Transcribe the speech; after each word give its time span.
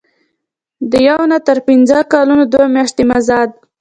د 0.91 0.93
یو 1.07 1.21
نه 1.31 1.37
تر 1.47 1.57
پنځه 1.67 1.97
کلونو 2.13 2.43
دوه 2.53 2.67
میاشتې 2.75 3.03
مزد. 3.09 3.49